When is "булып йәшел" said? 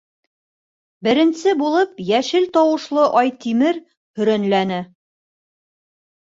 1.59-2.47